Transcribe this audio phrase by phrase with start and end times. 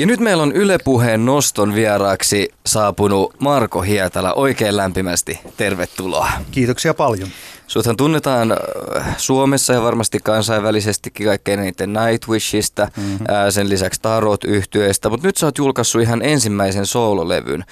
[0.00, 4.32] Ja nyt meillä on Yle Puheen noston vieraaksi saapunut Marko Hietala.
[4.32, 6.30] Oikein lämpimästi tervetuloa.
[6.50, 7.28] Kiitoksia paljon.
[7.66, 13.26] Suthan tunnetaan äh, Suomessa ja varmasti kansainvälisestikin kaikkein eniten Nightwishista, mm-hmm.
[13.50, 17.64] sen lisäksi tarot yhtyeestä mutta nyt sä oot julkaissut ihan ensimmäisen soololevyn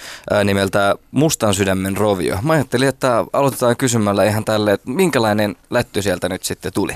[0.45, 2.39] nimeltä Mustan sydämen rovio.
[2.43, 6.93] Mä ajattelin, että aloitetaan kysymällä ihan tälle, että minkälainen lätty sieltä nyt sitten tuli?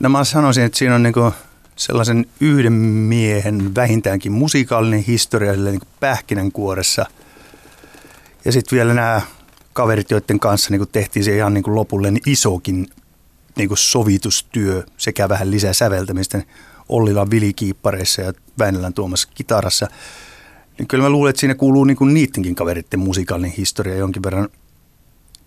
[0.00, 1.32] No mä sanoisin, että siinä on niinku
[1.76, 7.06] sellaisen yhden miehen vähintäänkin musikaalinen historia niin pähkinänkuoressa.
[8.44, 9.20] Ja sitten vielä nämä
[9.72, 12.86] kaverit, joiden kanssa niin tehtiin se ihan niin lopulle niin isokin
[13.56, 16.42] niin sovitustyö sekä vähän lisää säveltämistä
[16.88, 19.88] Ollilan vilikiippareissa ja Väinälän tuomassa kitarassa.
[20.78, 24.48] Niin kyllä mä luulen, että siinä kuuluu niin kuin niidenkin kaveritten musikaalinen historia jonkin verran,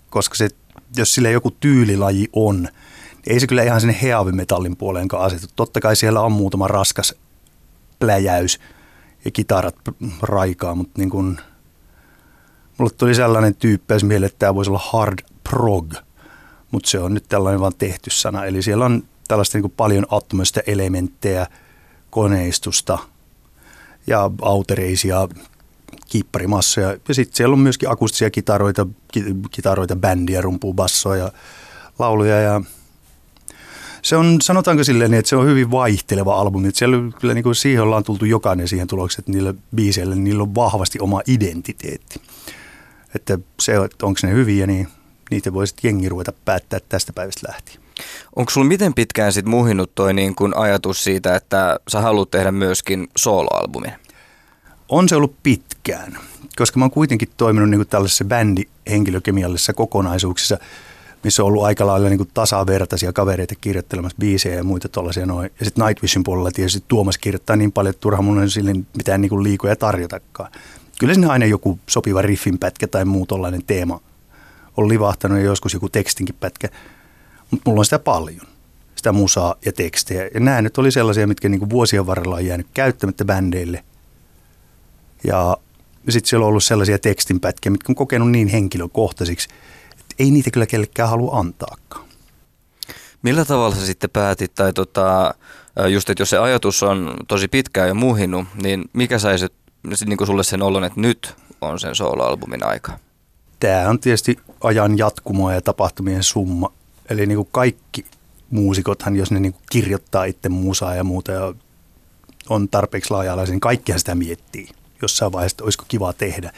[0.09, 0.49] koska se,
[0.97, 2.67] jos sillä joku tyylilaji on,
[3.27, 5.47] ei se kyllä ihan sinne heavimetallin puoleenkaan asetu.
[5.55, 7.15] Totta kai siellä on muutama raskas
[7.99, 8.59] pläjäys
[9.25, 9.75] ja kitarat
[10.21, 11.37] raikaa, mutta niin kuin–
[12.77, 15.93] Mulle tuli sellainen tyyppi mieleen, että tämä voisi olla hard prog,
[16.71, 18.45] mutta se on nyt tällainen vaan tehty sana.
[18.45, 21.47] Eli siellä on tällaista niin paljon atmosista elementtejä,
[22.09, 22.97] koneistusta
[24.07, 25.27] ja autereisia
[26.09, 26.97] kiipparimassoja.
[27.07, 28.87] Ja sitten siellä on myöskin akustisia kitaroita,
[29.51, 31.31] kitaroita, bändiä, rumpua, bassoa ja
[31.99, 32.41] lauluja.
[32.41, 32.61] Ja
[34.05, 36.67] se on, sanotaanko silleen, että se on hyvin vaihteleva albumi.
[36.67, 40.43] Että siellä kyllä niin kuin siihen ollaan tultu jokainen siihen tulokseen, että niillä biiseillä niillä
[40.43, 42.21] on vahvasti oma identiteetti.
[43.15, 44.87] Että se, että onko ne hyviä, niin
[45.31, 47.79] niitä voi sitten jengi ruveta päättää tästä päivästä lähtien.
[48.35, 52.51] Onko sulla miten pitkään sitten muhinnut toi niin kun ajatus siitä, että sä haluat tehdä
[52.51, 53.93] myöskin soloalbumin?
[54.89, 56.17] On se ollut pitkään,
[56.55, 60.57] koska mä oon kuitenkin toiminut niin tällaisessa bändihenkilökemiallisessa kokonaisuuksissa,
[61.25, 65.51] missä on ollut aika lailla niin tasavertaisia kavereita kirjoittelemassa biisejä ja muita tuollaisia noin.
[65.59, 69.21] Ja sitten Nightwishin puolella tietysti Tuomas kirjoittaa niin paljon, että turha mun on sille mitään
[69.21, 70.51] niin liikoja tarjotakaan
[70.99, 74.01] kyllä sinne aina joku sopiva riffin pätkä tai muu tollainen teema
[74.77, 76.69] on livahtanut ja joskus joku tekstinkin pätkä.
[77.51, 78.47] Mutta mulla on sitä paljon,
[78.95, 80.29] sitä musaa ja tekstejä.
[80.33, 83.83] Ja nämä nyt oli sellaisia, mitkä niinku vuosien varrella on jäänyt käyttämättä bändeille.
[85.23, 85.57] Ja
[86.09, 89.49] sitten siellä on ollut sellaisia tekstinpätkiä, mitkä on kokenut niin henkilökohtaisiksi,
[90.15, 92.05] että ei niitä kyllä kellekään halua antaakaan.
[93.21, 95.33] Millä tavalla sä sitten päätit, tai tota,
[95.89, 99.47] just, että jos se ajatus on tosi pitkään jo muhinut, niin mikä saisi
[100.05, 102.99] niin kuin sulle sen olon, että nyt on sen soloalbumin aika?
[103.59, 106.71] Tämä on tietysti ajan jatkumoa ja tapahtumien summa.
[107.09, 108.05] Eli niin kuin kaikki
[108.49, 111.53] muusikothan, jos ne niin kuin kirjoittaa itse musaa ja muuta ja
[112.49, 114.69] on tarpeeksi laaja niin kaikkihan sitä miettii
[115.01, 116.51] jossain vaiheessa, että olisiko kiva tehdä.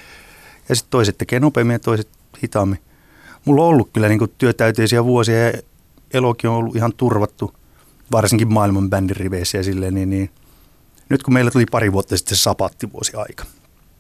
[0.70, 2.10] Ja sitten toiset tekee nopeammin ja toiset
[2.44, 2.80] hitaammin.
[3.48, 5.54] Mulla on ollut kyllä niin kuin työtäyteisiä vuosia ja
[6.14, 7.54] elokin on ollut ihan turvattu,
[8.12, 10.30] varsinkin maailman bändin riveissä ja silleen, niin, niin–
[11.10, 13.44] nyt kun meillä tuli pari vuotta sitten se sapattivuosi aika,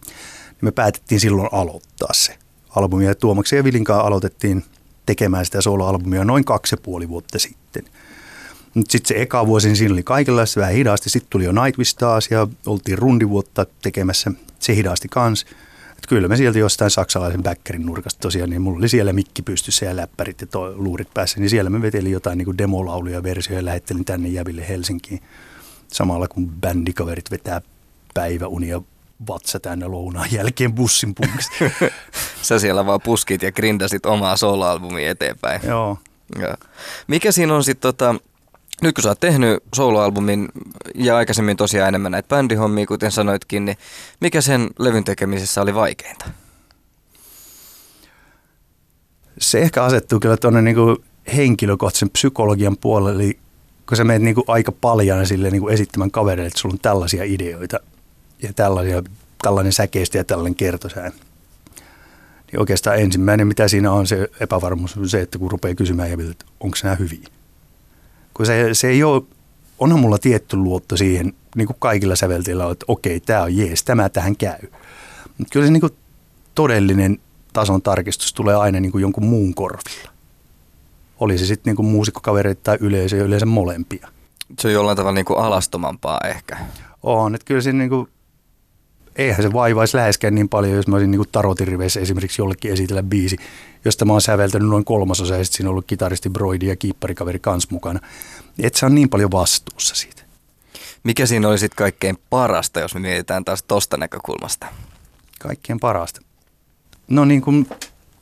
[0.03, 2.37] niin me päätettiin silloin aloittaa se
[2.69, 3.05] albumi.
[3.05, 4.65] Ja Tuomaksen ja Vilinkaan aloitettiin
[5.05, 7.83] tekemään sitä soloalbumia noin kaksi ja puoli vuotta sitten.
[8.73, 11.09] Mutta sitten se eka vuosi, niin siinä oli kaikenlaista vähän hidasti.
[11.09, 14.31] Sitten tuli jo Nightwish taas ja oltiin rundivuotta tekemässä.
[14.59, 15.45] Se hidasti kans.
[15.97, 19.85] Et kyllä me sieltä jostain saksalaisen backerin nurkasta tosiaan, niin mulla oli siellä mikki pystyssä
[19.85, 24.05] ja läppärit ja luurit päässä, niin siellä me vetelin jotain niin demolauluja versioja ja lähettelin
[24.05, 25.21] tänne Jäville Helsinkiin
[25.87, 27.61] samalla kun bändikaverit vetää
[28.13, 28.81] päiväunia
[29.27, 31.55] vatsa täynnä lounaan jälkeen bussin punkista.
[32.41, 35.61] Sä siellä vaan puskit ja grindasit omaa soloalbumia eteenpäin.
[35.63, 35.97] Joo.
[36.39, 36.57] Ja.
[37.07, 38.15] Mikä siinä on sitten tota,
[38.81, 40.49] nyt kun sä oot tehnyt soloalbumin
[40.95, 43.77] ja aikaisemmin tosiaan enemmän näitä bändihommia, kuten sanoitkin, niin
[44.19, 46.25] mikä sen levyn tekemisessä oli vaikeinta?
[49.37, 51.03] Se ehkä asettuu kyllä tuonne niinku
[51.35, 53.39] henkilökohtaisen psykologian puolelle, eli
[53.87, 56.79] kun sä menet niin kuin aika paljon sille niin kuin esittämään kavereille, että sulla on
[56.79, 57.79] tällaisia ideoita
[58.41, 59.03] ja tällaisia,
[59.41, 61.11] tällainen säkeistä ja tällainen kertosään.
[62.51, 66.31] Niin oikeastaan ensimmäinen, mitä siinä on se epävarmuus, on se, että kun rupeaa kysymään jäviltä,
[66.31, 67.36] että onko nämä hyviä.
[68.37, 69.23] Kun se, se ei ole,
[69.79, 73.83] onhan mulla tietty luotto siihen, niin kuin kaikilla sävelteillä on, että okei, tämä on jees,
[73.83, 74.59] tämä tähän käy.
[75.37, 75.93] Mutta kyllä se niin kuin
[76.55, 77.19] todellinen
[77.53, 80.17] tason tarkistus tulee aina niin kuin jonkun muun korvilla
[81.19, 84.07] oli se sitten niinku muusikkokavereita tai yleisö yleensä molempia.
[84.59, 86.57] Se on jollain tavalla niinku alastomampaa ehkä.
[87.03, 88.09] On, että kyllä siinä niinku,
[89.17, 93.37] eihän se vaivaisi läheskään niin paljon, jos mä olisin niinku tarotiriveissä esimerkiksi jollekin esitellä biisi,
[93.85, 97.39] josta mä oon säveltänyt noin kolmasosa ja sitten siinä on ollut kitaristi Broidi ja kiipparikaveri
[97.39, 97.99] kans mukana.
[98.59, 100.23] Et se on niin paljon vastuussa siitä.
[101.03, 104.67] Mikä siinä oli sitten kaikkein parasta, jos me mietitään taas tosta näkökulmasta?
[105.39, 106.21] Kaikkein parasta.
[107.07, 107.67] No niin kuin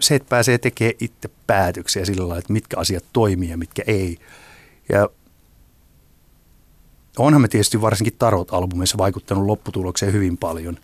[0.01, 4.17] se, että pääsee tekemään itse päätöksiä sillä lailla, että mitkä asiat toimii ja mitkä ei.
[4.89, 5.09] Ja
[7.17, 10.77] onhan me tietysti varsinkin Tarot-albumissa vaikuttanut lopputulokseen hyvin paljon.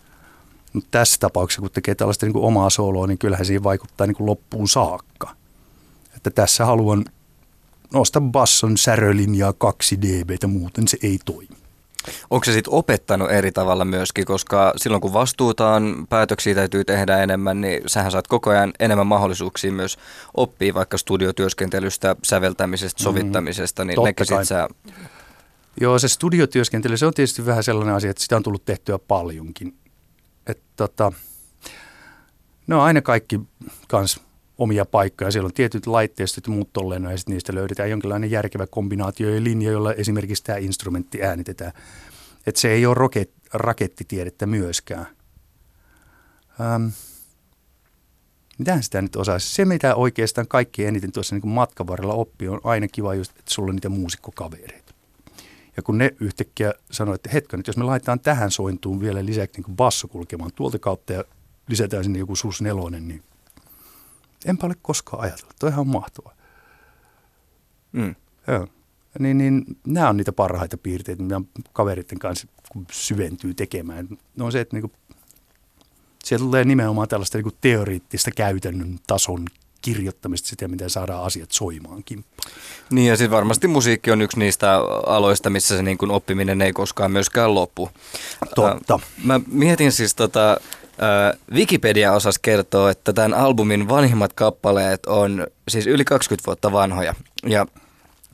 [0.72, 4.16] Mutta tässä tapauksessa, kun tekee tällaista niin kuin omaa soloa, niin kyllähän siihen vaikuttaa niin
[4.16, 5.30] kuin loppuun saakka.
[6.16, 7.04] Että tässä haluan
[7.94, 11.62] nostaa basson särölinjaa 2 dB, muuten se ei toimi.
[12.30, 17.60] Onko se sitten opettanut eri tavalla myöskin, koska silloin kun vastuutaan, päätöksiä täytyy tehdä enemmän,
[17.60, 19.98] niin sähän saat koko ajan enemmän mahdollisuuksia myös
[20.34, 23.20] oppia vaikka studiotyöskentelystä, säveltämisestä, mm-hmm.
[23.20, 24.68] sovittamisesta, niin näkisit sä...
[25.80, 29.74] Joo, se studiotyöskentely, se on tietysti vähän sellainen asia, että sitä on tullut tehtyä paljonkin.
[30.46, 31.12] Että tota,
[32.66, 33.40] no aina kaikki
[33.88, 34.20] kans
[34.58, 35.30] omia paikkoja.
[35.30, 39.44] Siellä on tietyt laitteistot ja muut tolleen, ja sitten niistä löydetään jonkinlainen järkevä kombinaatio ja
[39.44, 41.72] linja, jolla esimerkiksi tämä instrumentti äänitetään.
[42.46, 45.06] Että se ei ole roket, rakettitiedettä myöskään.
[46.60, 46.86] Ähm,
[48.58, 49.54] mitähän sitä nyt osaisi?
[49.54, 53.54] Se, mitä oikeastaan kaikki eniten tuossa niin matkan varrella oppii, on aina kiva just, että
[53.54, 54.81] sulla on niitä muusikkokavereita.
[55.76, 59.62] Ja kun ne yhtäkkiä sanoo, että hetken, että jos me laitetaan tähän sointuun vielä lisäksi
[59.62, 61.24] niin basso kulkemaan tuolta kautta ja
[61.68, 63.22] lisätään sinne joku sus nelonen, niin
[64.44, 65.56] enpä ole koskaan ajatellut.
[65.58, 66.34] Toi ihan mahtavaa.
[67.92, 68.14] Mm.
[68.46, 68.68] Joo.
[69.18, 71.40] Niin, niin, nämä on niitä parhaita piirteitä, mitä
[71.72, 72.48] kaveritten kanssa
[72.92, 74.08] syventyy tekemään.
[74.36, 74.92] No on se, että niinku,
[76.24, 79.44] sieltä tulee nimenomaan tällaista niinku teoriittista käytännön tason
[79.82, 82.50] kirjoittamista sitä, miten saadaan asiat soimaan kimppaan.
[82.90, 86.72] Niin ja sitten varmasti musiikki on yksi niistä aloista, missä se niin kuin oppiminen ei
[86.72, 87.90] koskaan myöskään loppu.
[88.54, 89.00] Totta.
[89.24, 90.56] Mä mietin siis tota,
[91.52, 97.14] Wikipedia osas kertoo, että tämän albumin vanhimmat kappaleet on siis yli 20 vuotta vanhoja.
[97.46, 97.66] Ja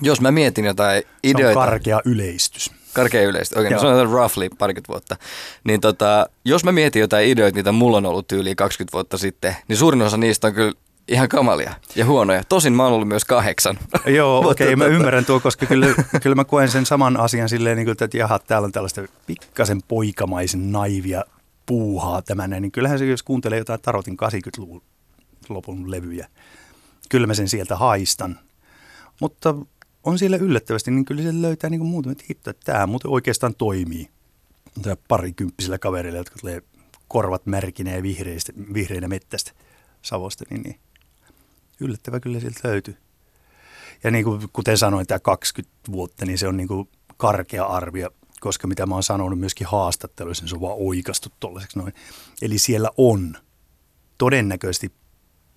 [0.02, 1.60] jos mä mietin jotain ideoita...
[1.60, 2.70] Se on karkea yleistys.
[2.92, 5.16] Karkea yleistys, okei, okay, no sanotaan roughly parikymmentä vuotta.
[5.64, 9.56] Niin tota, jos mä mietin jotain ideoita, mitä mulla on ollut yli 20 vuotta sitten,
[9.68, 10.72] niin suurin osa niistä on kyllä
[11.08, 12.44] ihan kamalia ja huonoja.
[12.44, 13.78] Tosin mä oon ollut myös kahdeksan.
[14.16, 15.86] Joo, okei, okay, mä tota- ymmärrän tuo, koska kyllä,
[16.22, 19.80] kyllä mä koen sen saman asian silleen, niin kuin, että jaha, täällä on tällaista pikkasen
[19.88, 21.24] poikamaisen naivia
[21.66, 24.82] puuhaa tämän, niin kyllähän se, jos kuuntelee jotain Tarotin 80-luvun
[25.48, 26.28] lopun levyjä,
[27.08, 28.38] kyllä mä sen sieltä haistan.
[29.20, 29.54] Mutta
[30.04, 33.54] on siellä yllättävästi, niin kyllä se löytää niin muuta, että hitto, että tämä muuten oikeastaan
[33.54, 34.08] toimii.
[34.82, 36.62] Tämä parikymppisillä kavereilla, jotka tulee
[37.08, 39.52] korvat märkinä ja vihreistä, vihreinä mettästä
[40.02, 40.80] Savosta, niin, niin
[41.80, 42.96] yllättävä kyllä sieltä löytyy.
[44.04, 48.10] Ja niin kuin, kuten sanoin, tämä 20 vuotta, niin se on niin kuin karkea arvio
[48.40, 51.28] koska mitä mä oon sanonut myöskin haastatteluissa, niin se on vaan oikastu
[51.76, 51.94] noin.
[52.42, 53.36] Eli siellä on
[54.18, 54.92] todennäköisesti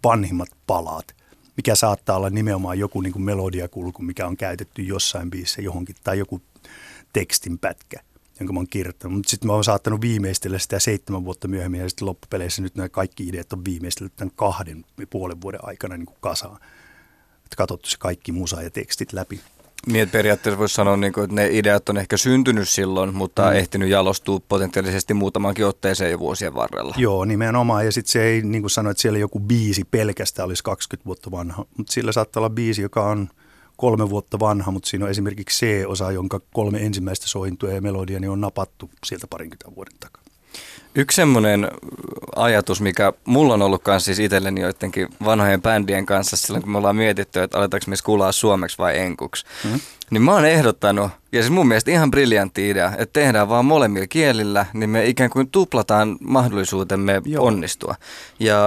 [0.04, 1.16] vanhimmat palat,
[1.58, 6.20] mikä saattaa olla nimenomaan joku niin kuin melodiakulku, mikä on käytetty jossain biisissä johonkin, tai
[6.20, 6.42] joku
[7.14, 8.00] tekstin pätkä,
[8.42, 9.18] jonka mä oon kirjoittanut.
[9.18, 12.90] Mutta sitten mä oon saattanut viimeistellä sitä seitsemän vuotta myöhemmin, ja sitten loppupeleissä nyt nämä
[12.90, 16.60] kaikki ideat on viimeistellyt tämän kahden puolen vuoden aikana niin kuin kasaan.
[17.46, 19.40] Että katsottu se kaikki musa ja tekstit läpi.
[19.88, 23.50] Niin, että periaatteessa voisi sanoa, niin kuin, että ne ideat on ehkä syntynyt silloin, mutta
[23.50, 23.56] mm.
[23.56, 26.96] ehtinyt jalostua potentiaalisesti muutamankin otteeseen jo vuosien varrella.
[26.98, 27.86] Joo, nimenomaan.
[27.86, 31.32] Ja sitten se ei niin kuin sanoa, että siellä joku biisi pelkästään olisi 20 vuotta
[31.32, 33.30] vanha, mutta sillä saattaa olla biisi, joka on
[33.82, 38.30] kolme vuotta vanha, mutta siinä on esimerkiksi C-osa, jonka kolme ensimmäistä sointua ja melodia niin
[38.30, 40.24] on napattu sieltä parinkymmentä vuoden takaa.
[40.96, 41.68] Yksi semmoinen
[42.36, 46.78] ajatus, mikä mulla on ollut kanssa siis itselleni joidenkin vanhojen bändien kanssa silloin, kun me
[46.78, 49.46] ollaan mietitty, että aletaanko me kulaa suomeksi vai enkuksi.
[49.64, 49.80] Mm.
[50.10, 54.08] Niin mä oon ehdottanut, ja siis mun mielestä ihan briljantti idea, että tehdään vaan molemmilla
[54.08, 57.46] kielillä, niin me ikään kuin tuplataan mahdollisuutemme Joo.
[57.46, 57.96] onnistua.
[58.40, 58.60] Ja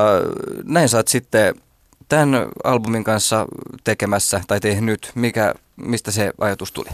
[0.65, 1.55] näin saat sitten
[2.09, 3.47] tämän albumin kanssa
[3.85, 6.91] tekemässä tai tehnyt, mikä, mistä se ajatus tuli?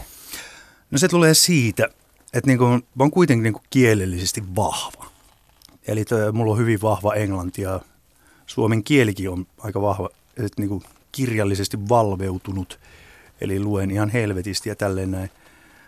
[0.91, 1.89] No se tulee siitä,
[2.33, 5.05] että niin kuin, mä oon kuitenkin niin kuin kielellisesti vahva.
[5.87, 7.79] Eli toi, mulla on hyvin vahva englanti ja
[8.45, 12.79] suomen kielikin on aika vahva, että niin kuin kirjallisesti valveutunut.
[13.41, 15.29] Eli luen ihan helvetisti ja tälleen näin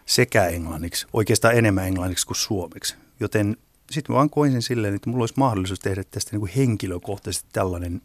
[0.06, 2.96] sekä englanniksi, oikeastaan enemmän englanniksi kuin suomeksi.
[3.20, 3.58] Joten
[3.92, 7.50] sitten mä vaan koin sen silleen, että mulla olisi mahdollisuus tehdä tästä niin kuin henkilökohtaisesti
[7.54, 8.02] tällainen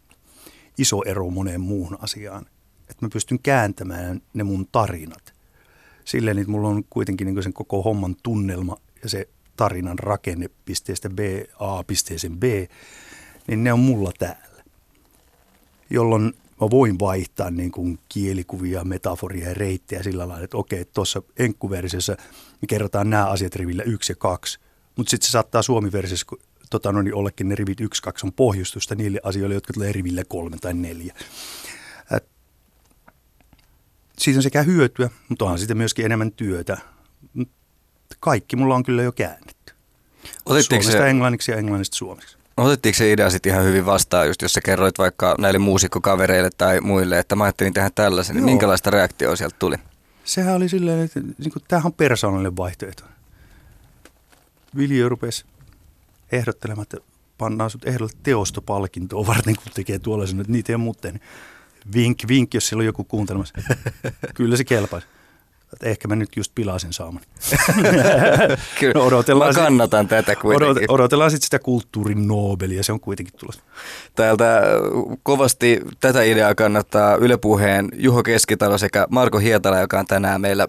[0.81, 2.45] iso ero moneen muuhun asiaan.
[2.89, 5.33] Että mä pystyn kääntämään ne mun tarinat.
[6.05, 11.09] Silleen, että mulla on kuitenkin niin sen koko homman tunnelma ja se tarinan rakenne pisteestä
[11.09, 11.19] B,
[11.59, 12.43] A pisteeseen B,
[13.47, 14.63] niin ne on mulla täällä.
[15.89, 16.23] Jolloin
[16.61, 22.17] mä voin vaihtaa niin kuin kielikuvia, metaforia ja reittejä sillä lailla, että okei, tuossa enkkuversiossa
[22.61, 24.59] me kerrotaan nämä asiat rivillä yksi ja kaksi,
[24.95, 26.27] mutta sitten se saattaa suomi-versiossa
[26.69, 30.23] tota, no niin ollekin ne rivit yksi, kaksi on pohjustusta niille asioille, jotka tulee rivillä
[30.27, 31.13] kolme tai neljä.
[32.17, 32.25] Et,
[34.17, 36.77] siitä on sekä hyötyä, mutta onhan siitä myöskin enemmän työtä
[38.19, 39.73] kaikki mulla on kyllä jo käännetty.
[40.45, 42.37] Otettiinko Suomesta se, englanniksi ja englannista suomeksi.
[42.57, 46.81] Otettiinko se idea sitten ihan hyvin vastaan, just jos sä kerroit vaikka näille muusikkokavereille tai
[46.81, 49.75] muille, että mä ajattelin tehdä tällaisen, niin minkälaista reaktioa sieltä tuli?
[50.29, 53.03] sehän oli silleen, että niin kuin, tämähän on persoonallinen vaihtoehto.
[54.77, 55.45] Viljö rupesi
[56.31, 56.97] ehdottelemaan, että
[57.37, 61.19] pannaan sut ehdolle teostopalkintoa varten, kun tekee tuollaisen, että niitä ei ole muuten.
[61.93, 63.53] Vink, vink, jos siellä on joku kuuntelemassa.
[64.35, 65.07] Kyllä se kelpaisi.
[65.73, 67.23] Että ehkä mä nyt just pilasin saaman.
[68.79, 70.69] Kyllä, no odotellaan mä kannatan sit, tätä kuitenkin.
[70.69, 73.61] Odot, odotellaan sitten sitä kulttuurin Nobelia, se on kuitenkin tulossa.
[74.15, 74.61] Täältä
[75.23, 80.67] kovasti tätä ideaa kannattaa Yle Puheen Juho Keskitalo sekä Marko Hietala, joka on tänään meillä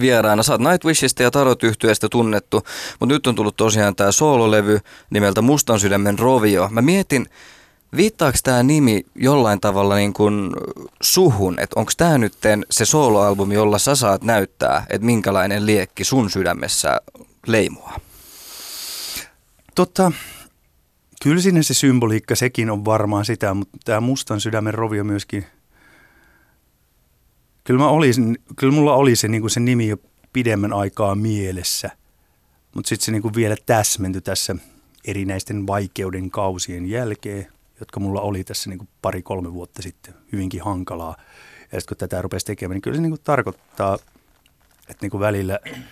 [0.00, 0.42] vieraana.
[0.42, 1.62] Sä oot Nightwishista ja tarot
[2.10, 2.62] tunnettu,
[3.00, 4.80] mutta nyt on tullut tosiaan tämä soololevy
[5.10, 6.68] nimeltä Mustan sydämen Rovio.
[6.70, 7.26] Mä mietin,
[7.96, 10.50] viittaako tämä nimi jollain tavalla niin kuin
[11.02, 12.34] suhun, että onko tämä nyt
[12.70, 17.00] se sooloalbumi, jolla sä saat näyttää, että minkälainen liekki sun sydämessä
[17.46, 17.92] leimua?
[19.74, 20.12] Totta,
[21.22, 25.46] kyllä sinne se symboliikka, sekin on varmaan sitä, mutta tämä Mustan sydämen Rovio myöskin–
[27.68, 29.96] Kyllä, mä olisin, kyllä mulla oli se, niin kuin se nimi jo
[30.32, 31.90] pidemmän aikaa mielessä,
[32.74, 34.56] mutta sitten se niin kuin vielä täsmentyi tässä
[35.04, 37.46] erinäisten vaikeuden kausien jälkeen,
[37.80, 41.16] jotka mulla oli tässä niin kuin pari-kolme vuotta sitten hyvinkin hankalaa.
[41.72, 43.98] Ja sitten kun tätä rupesi tekemään, niin kyllä se niin kuin tarkoittaa,
[44.88, 45.84] että niin kuin välillä niin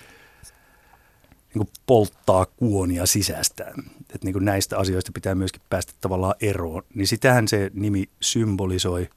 [1.56, 3.64] kuin polttaa kuonia sisästä.
[4.00, 6.83] Että niin kuin näistä asioista pitää myöskin päästä tavallaan eroon.
[6.95, 9.09] Niin sitähän se nimi symbolisoi,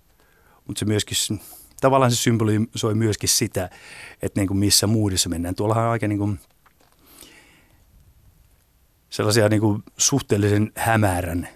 [0.67, 1.17] mutta se myöskin
[1.79, 3.69] tavallaan se symbolisoi myöskin sitä,
[4.21, 5.55] että niin kuin missä muudissa mennään.
[5.55, 6.39] Tuollahan on aika niin kuin
[9.09, 11.47] sellaisia niin kuin suhteellisen hämärän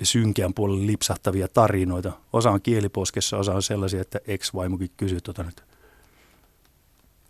[0.00, 2.12] ja synkeän puolelle lipsahtavia tarinoita.
[2.32, 5.62] Osa on kieliposkessa, osa on sellaisia, että ex-vaimokin kysyy tuota nyt,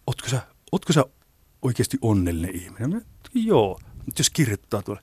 [0.07, 0.41] ootko sä,
[0.73, 1.05] ootko sä
[1.63, 2.91] oikeasti onnellinen ihminen?
[2.91, 3.01] Mä,
[3.35, 5.03] Joo, mutta jos kirjoittaa tuolla.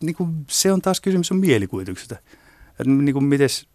[0.00, 2.16] Niin kuin se on taas kysymys on mielikuvituksesta.
[2.84, 3.68] Niin kuin mites,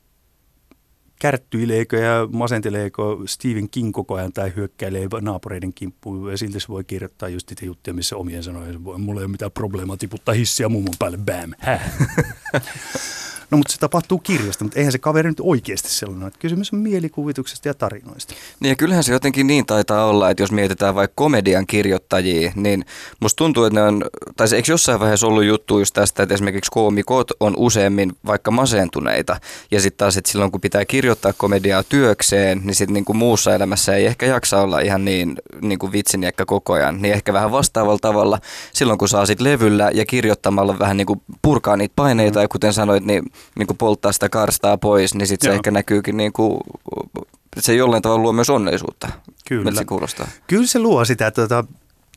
[1.19, 6.31] kärttyileekö ja masenteleeko Stephen King koko ajan tai hyökkäilee naapureiden kimppuun?
[6.31, 9.31] Ja silti se voi kirjoittaa just niitä juttuja, missä omien sanojen voi, mulla ei ole
[9.31, 11.53] mitään probleemaa tiputtaa hissiä mummon päälle, bam,
[13.51, 16.27] No mutta se tapahtuu kirjasta, mutta eihän se kaveri nyt oikeasti sellainen.
[16.27, 18.33] Että kysymys on mielikuvituksesta ja tarinoista.
[18.59, 22.85] Niin ja kyllähän se jotenkin niin taitaa olla, että jos mietitään vaikka komedian kirjoittajia, niin
[23.19, 24.05] musta tuntuu, että ne on,
[24.37, 28.51] tai se eikö jossain vaiheessa ollut juttu just tästä, että esimerkiksi koomikot on useammin vaikka
[28.51, 29.39] masentuneita.
[29.71, 33.95] Ja sitten taas, että silloin kun pitää kirjoittaa komediaa työkseen, niin sitten niin muussa elämässä
[33.95, 37.01] ei ehkä jaksa olla ihan niin, niin kuin vitsiniekkä koko ajan.
[37.01, 38.39] Niin ehkä vähän vastaavalla tavalla
[38.73, 42.41] silloin kun saa sitten levyllä ja kirjoittamalla vähän niin kuin purkaa niitä paineita mm.
[42.41, 43.23] ja kuten sanoit, niin
[43.57, 46.59] niin kuin polttaa sitä karstaa pois, niin sitten se ehkä näkyykin, niin kuin,
[47.59, 49.09] se jollain tavalla luo myös onnellisuutta.
[49.47, 49.71] Kyllä.
[49.71, 50.27] se kuulostaa?
[50.47, 51.63] Kyllä se luo sitä, tuota,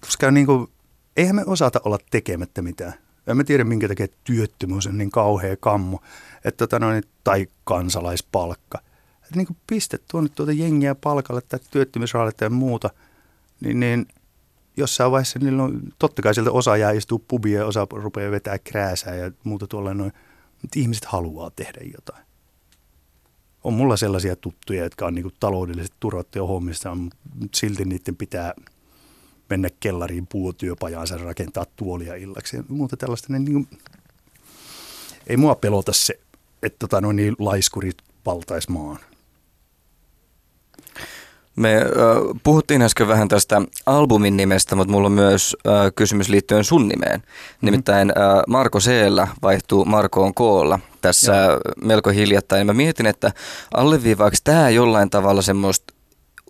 [0.00, 0.68] koska niin kuin,
[1.16, 2.94] eihän me osata olla tekemättä mitään.
[3.26, 6.00] En mä tiedä, minkä takia työttömyys on niin kauhea kammo,
[6.44, 8.78] että, tota noin, tai kansalaispalkka.
[9.22, 12.90] Että niin kuin pistet tuonne tuota jengiä palkalle tai työttömyysrahalle ja muuta,
[13.60, 14.06] niin, niin
[14.76, 18.58] jossain vaiheessa niillä on, totta kai sieltä osa jää istuu pubia ja osa rupeaa vetää
[18.58, 20.12] krääsää ja muuta tuolla noin–
[20.62, 22.24] mutta ihmiset haluaa tehdä jotain.
[23.64, 27.18] On mulla sellaisia tuttuja, jotka on niinku taloudellisesti turvattuja hommissa, mutta
[27.54, 28.54] silti niiden pitää
[29.50, 33.32] mennä kellariin puutyöpajaansa rakentaa tuolia illaksi ja muuta tällaista.
[33.32, 33.76] Niin niinku,
[35.26, 36.20] ei mua pelota se,
[36.62, 38.98] että tota, noin niin laiskurit valtais maan.
[41.56, 41.82] Me äh,
[42.42, 47.20] puhuttiin äsken vähän tästä albumin nimestä, mutta mulla on myös äh, kysymys liittyen sun nimeen.
[47.20, 47.66] Mm-hmm.
[47.66, 51.60] Nimittäin äh, Marko Seellä vaihtuu Markoon Koolla tässä Joo.
[51.84, 52.66] melko hiljattain.
[52.66, 53.32] Mä mietin, että
[53.74, 55.94] alleviivaako tämä jollain tavalla semmoista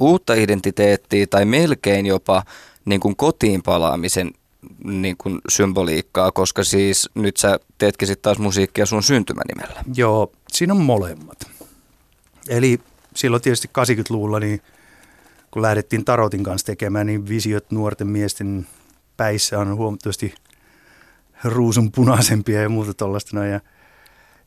[0.00, 2.42] uutta identiteettiä tai melkein jopa
[2.84, 4.30] niin kuin kotiin palaamisen
[4.84, 9.84] niin kuin symboliikkaa, koska siis nyt sä teetkin sitten taas musiikkia sun syntymänimellä.
[9.94, 11.38] Joo, siinä on molemmat.
[12.48, 12.80] Eli
[13.14, 14.62] silloin tietysti 80-luvulla niin–
[15.50, 18.66] kun lähdettiin Tarotin kanssa tekemään, niin visiot nuorten miesten
[19.16, 20.34] päissä on huomattavasti
[21.44, 23.44] ruusun punaisempia ja muuta tuollaista.
[23.44, 23.60] Ja,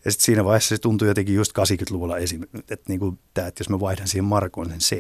[0.06, 2.44] ja sitten siinä vaiheessa se tuntui jotenkin just 80-luvulla esim.
[2.44, 4.92] Että, niin kuin tämä, että jos mä vaihdan siihen Markoon sen C,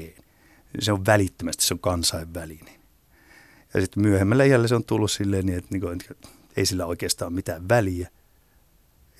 [0.73, 2.75] niin se on välittömästi, se on kansainvälinen.
[3.73, 6.85] Ja sitten myöhemmällä jälleen se on tullut silleen, niin että, niin kuin, että ei sillä
[6.85, 8.09] oikeastaan mitään väliä.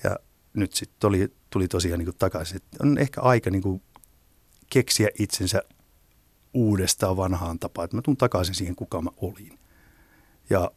[0.04, 0.16] Ja
[0.54, 3.82] nyt sitten tuli, tuli tosiaan niin kuin takaisin, että on ehkä aika niin kuin
[4.70, 5.64] keksiä itsensä
[6.54, 9.60] uudestaan vanhaan tapaan, että mä tuun takaisin siihen, kuka mä olin.
[10.50, 10.72] Ja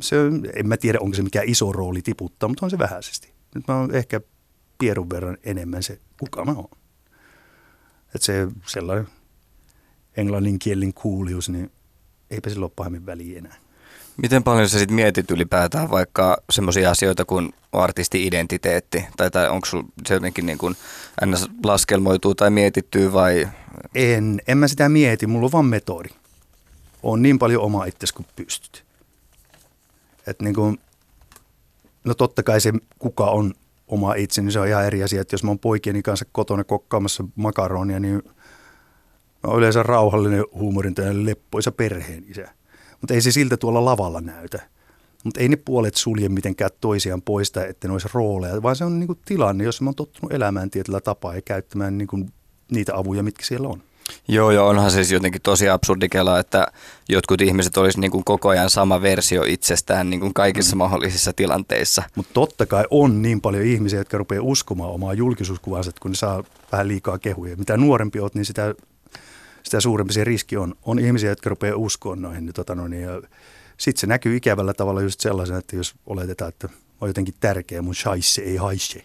[0.00, 0.16] se,
[0.54, 3.32] en mä tiedä, onko se mikä iso rooli tiputtaa, mutta on se vähäisesti.
[3.54, 4.20] Nyt mä oon ehkä
[4.78, 6.78] pierun verran enemmän se, kuka mä oon.
[8.14, 9.08] Että se sellainen
[10.16, 11.72] englanninkielinen kuulius, niin
[12.30, 13.56] eipä sillä ole pahemmin väliä enää.
[14.16, 19.04] Miten paljon sä sit mietit ylipäätään vaikka semmoisia asioita kuin artisti-identiteetti?
[19.16, 19.66] Tai, tai onko
[20.06, 20.76] se jotenkin niin kuin
[21.26, 21.46] ns.
[21.64, 23.48] laskelmoituu tai mietittyy vai?
[23.94, 26.08] En, en mä sitä mieti, mulla on vaan metodi.
[27.02, 28.84] On niin paljon oma itsesi kuin pystyt.
[30.26, 30.78] Et niin kuin,
[32.04, 33.54] no totta kai se, kuka on
[33.88, 35.20] oma itse, niin se on ihan eri asia.
[35.20, 38.22] Että jos mä oon poikieni kanssa kotona kokkaamassa makaronia, niin
[39.42, 42.54] mä oon yleensä rauhallinen, huumorintainen, leppoisa perheen isä.
[43.00, 44.62] Mutta ei se siltä tuolla lavalla näytä.
[45.24, 49.00] Mutta ei ne puolet sulje mitenkään toisiaan poista, että ne olisi rooleja, vaan se on
[49.00, 52.26] niinku tilanne, jos mä oon tottunut elämään tietyllä tapaa ja käyttämään niinku
[52.70, 53.82] niitä avuja, mitkä siellä on.
[54.28, 56.66] Joo, joo, onhan se siis jotenkin tosi absurdi kela, että
[57.08, 60.78] jotkut ihmiset olisi niin kuin koko ajan sama versio itsestään niin kuin kaikissa mm.
[60.78, 62.02] mahdollisissa tilanteissa.
[62.14, 66.44] Mutta totta kai on niin paljon ihmisiä, jotka rupeaa uskomaan omaa julkisuuskuvansa, kun ne saa
[66.72, 67.56] vähän liikaa kehuja.
[67.56, 68.74] Mitä nuorempi olet, niin sitä,
[69.66, 70.74] sitä suurempi se riski on.
[70.82, 72.46] On ihmisiä, jotka rupeaa uskoon noihin.
[72.46, 73.08] Niin, tota, no, niin,
[73.76, 76.68] sitten se näkyy ikävällä tavalla just sellaisena, että jos oletetaan, että
[77.00, 79.04] on jotenkin tärkeä, mun shaisse ei haisse.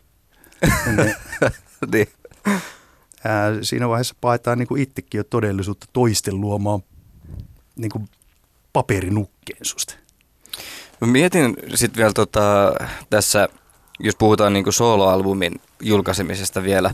[1.94, 2.08] niin.
[3.24, 6.84] ää, siinä vaiheessa paetaan niin kuin itsekin jo todellisuutta toisten luomaan
[7.76, 8.10] niin kuin
[8.74, 9.96] paperinukkeen susta.
[11.02, 12.74] Mä mietin sitten vielä tota,
[13.10, 13.50] tässä,
[14.00, 16.94] jos puhutaan niin soloalbumin julkaisemisesta vielä,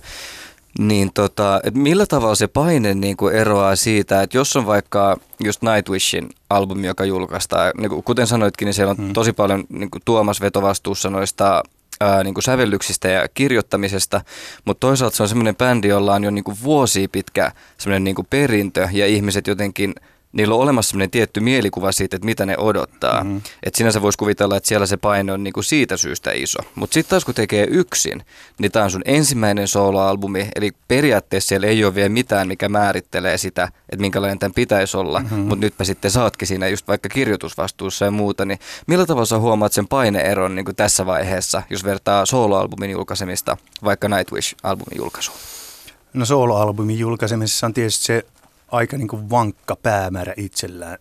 [0.77, 5.17] niin tota, et millä tavalla se paine niin kuin eroaa siitä, että jos on vaikka
[5.43, 9.13] just Nightwishin albumi, joka julkaistaan, niin kuin, kuten sanoitkin, niin siellä on hmm.
[9.13, 11.63] tosi paljon niin kuin Tuomas vetovastuussa noista
[11.99, 14.21] ää, niin kuin sävellyksistä ja kirjoittamisesta,
[14.65, 18.15] mutta toisaalta se on semmoinen bändi, jolla on jo niin kuin vuosia pitkä semmoinen niin
[18.15, 19.95] kuin perintö ja ihmiset jotenkin–
[20.31, 23.23] niillä on olemassa sellainen tietty mielikuva siitä, että mitä ne odottaa.
[23.23, 23.41] Mm-hmm.
[23.63, 26.59] Että sinänsä voisi kuvitella, että siellä se paine on niinku siitä syystä iso.
[26.75, 28.25] Mutta sitten taas kun tekee yksin,
[28.59, 33.37] niin tämä on sun ensimmäinen soloalbumi, eli periaatteessa siellä ei ole vielä mitään, mikä määrittelee
[33.37, 35.19] sitä, että minkälainen tämän pitäisi olla.
[35.19, 35.39] Mm-hmm.
[35.39, 39.39] Mutta nyt mä sitten saatkin siinä just vaikka kirjoitusvastuussa ja muuta, niin millä tavalla sä
[39.39, 45.37] huomaat sen paineeron niin tässä vaiheessa, jos vertaa soloalbumin julkaisemista vaikka Nightwish-albumin julkaisuun?
[46.13, 48.25] No soloalbumin julkaisemisessa on tietysti se
[48.67, 50.97] aika niin kuin vankka päämäärä itsellään,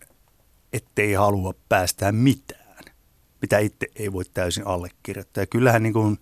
[0.73, 2.83] ettei halua päästää mitään,
[3.41, 5.41] mitä itse ei voi täysin allekirjoittaa.
[5.41, 6.17] Ja kyllähän niin kuin,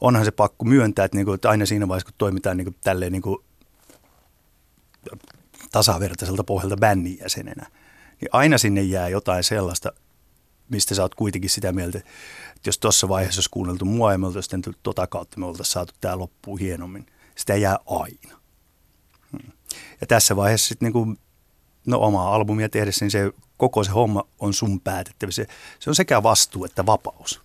[0.00, 2.76] onhan se pakko myöntää, että, niin kuin, että aina siinä vaiheessa, kun toimitaan niin kuin,
[2.84, 3.38] tälleen niin kuin,
[5.72, 7.66] tasavertaiselta pohjalta bändin jäsenenä,
[8.20, 9.92] niin aina sinne jää jotain sellaista,
[10.68, 14.26] mistä sä oot kuitenkin sitä mieltä, että jos tuossa vaiheessa olisi kuunneltu mua ja me
[14.26, 18.39] oltaisiin tota kautta me oltaisiin saatu tämä loppuun hienommin, sitä jää aina.
[20.00, 21.18] Ja tässä vaiheessa sitten niin kuin,
[21.86, 25.42] no omaa albumia tehdessä, niin se koko se homma on sun päätettävissä.
[25.42, 27.40] Se, se on sekä vastuu että vapaus.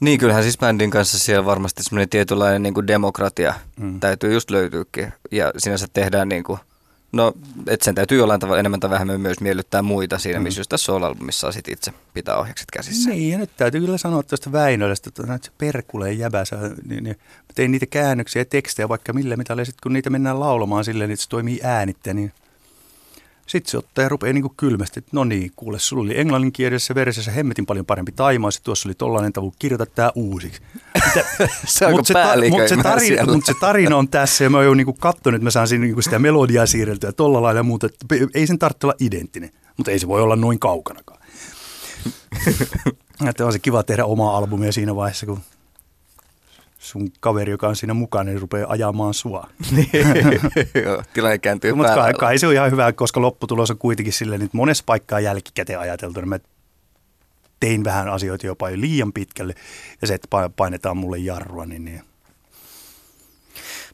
[0.00, 4.00] Niin, kyllähän siis bändin kanssa siellä varmasti semmoinen tietynlainen niin kuin demokratia mm.
[4.00, 5.12] täytyy just löytyykin.
[5.30, 6.58] Ja sinänsä tehdään niin kuin–
[7.12, 7.32] No,
[7.66, 10.42] että sen täytyy jollain tavalla enemmän tai vähemmän myös miellyttää muita siinä, mm.
[10.42, 13.10] missä just tässä soul-albumissa sit itse pitää ohjakset käsissä.
[13.10, 16.56] Niin, ja nyt täytyy kyllä sanoa tuosta Väinölästä, että se perkuleen jäbäsä,
[16.88, 20.40] niin, niin, mä tein niitä käännöksiä ja tekstejä vaikka millä ja sitten kun niitä mennään
[20.40, 22.32] laulamaan silleen, että se toimii äänittä, niin
[23.50, 27.30] sitten se ottaa ja rupeaa niin kylmästi, että no niin, kuule, sulla oli englanninkielisessä versiossa
[27.30, 30.62] hemmetin paljon parempi taimaus, ja tuossa oli tollainen tavu, kirjoita tämä uusiksi.
[31.66, 34.58] se on Mutta se, ta- mut se, tarina, mut se tarina on tässä, ja mä
[34.58, 37.86] oon niin katsonut, että mä saan siinä niin sitä melodiaa siirreltyä tolla lailla ja muuta.
[37.86, 41.20] Että ei sen tarvitse olla identtinen, mutta ei se voi olla noin kaukanakaan.
[43.28, 45.40] että on se kiva tehdä omaa albumia siinä vaiheessa, kun
[46.80, 49.48] sun kaveri, joka on siinä mukana, niin rupeaa ajamaan sua.
[49.76, 49.88] Niin.
[51.14, 54.56] tilanne kääntyy Mutta kai, kai, se on ihan hyvä, koska lopputulos on kuitenkin silleen, että
[54.56, 56.38] monessa paikkaa jälkikäteen ajateltu, niin mä
[57.60, 59.54] tein vähän asioita jopa jo liian pitkälle,
[60.00, 62.02] ja se, että painetaan mulle jarrua, niin, niin.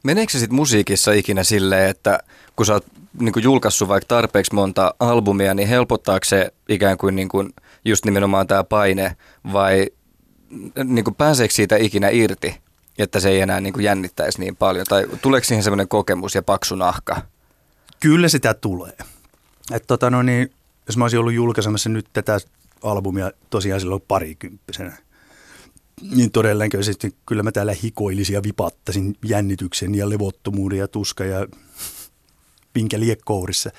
[0.02, 2.18] Meneekö se sitten musiikissa ikinä silleen, että
[2.56, 2.86] kun sä oot
[3.20, 7.50] niin kuin julkaissut vaikka tarpeeksi monta albumia, niin helpottaako se ikään kuin, niin kuin
[7.84, 9.16] just nimenomaan tämä paine,
[9.52, 9.86] vai
[10.84, 12.65] niin kuin pääseekö siitä ikinä irti?
[12.98, 14.86] Että se ei enää niin kuin jännittäisi niin paljon?
[14.88, 17.22] Tai tuleeko siihen semmoinen kokemus ja paksu nahka?
[18.00, 18.96] Kyllä sitä tulee.
[19.72, 20.52] Et tota no niin,
[20.86, 22.38] jos mä olisin ollut julkaisemassa nyt tätä
[22.82, 24.92] albumia tosiaan silloin parikymppisenä,
[26.00, 31.46] niin todennäköisesti kyllä mä täällä hikoilisin ja vipattasin jännityksen ja levottomuuden ja tuska ja
[32.72, 33.70] pinkä liekkourissa.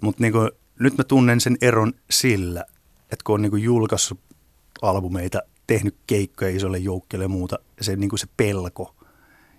[0.00, 0.34] Mutta niin
[0.78, 2.64] nyt mä tunnen sen eron sillä,
[3.02, 4.20] että kun on niin julkaissut
[4.82, 8.94] albumeita tehnyt keikkoja isolle joukkeelle ja muuta, se, niin kuin se pelko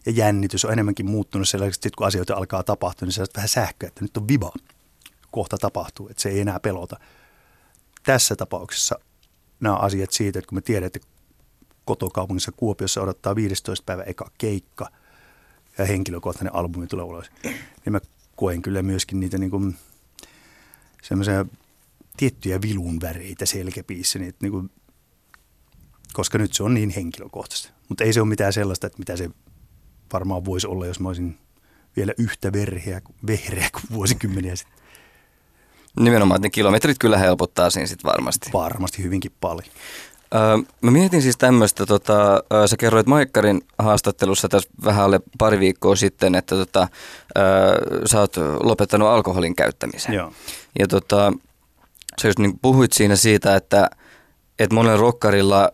[0.05, 3.49] ja jännitys on enemmänkin muuttunut sellaiseksi, että kun asioita alkaa tapahtua, niin se on vähän
[3.49, 4.51] sähköä, että nyt on viva,
[5.31, 6.99] kohta tapahtuu, että se ei enää pelota.
[8.03, 8.99] Tässä tapauksessa
[9.59, 10.99] nämä asiat siitä, että kun me tiedän, että
[11.85, 14.89] kotokaupungissa Kuopiossa odottaa 15 päivä eka keikka
[15.77, 17.99] ja henkilökohtainen albumi tulee ulos, niin mä
[18.35, 19.75] koen kyllä myöskin niitä niin kuin
[21.01, 21.45] semmoisia
[22.17, 24.71] tiettyjä vilun väreitä selkäpiissä, niin, niin kuin,
[26.15, 27.69] koska nyt se on niin henkilökohtaista.
[27.89, 29.29] Mutta ei se ole mitään sellaista, että mitä se
[30.13, 31.37] varmaan voisi olla, jos mä olisin
[31.95, 34.75] vielä yhtä verheä, vehreä kuin vuosikymmeniä sitten.
[35.99, 38.49] Nimenomaan, että ne kilometrit kyllä helpottaa siinä sitten varmasti.
[38.53, 39.69] Varmasti hyvinkin paljon.
[40.35, 45.59] Öö, mä mietin siis tämmöistä, tota, öö, sä kerroit Maikkarin haastattelussa tässä vähän alle pari
[45.59, 46.87] viikkoa sitten, että tota,
[47.37, 50.13] öö, sä oot lopettanut alkoholin käyttämisen.
[50.13, 50.33] Joo.
[50.79, 51.33] Ja tota,
[52.21, 53.89] sä just niin puhuit siinä siitä, että,
[54.59, 55.71] että monella rokkarilla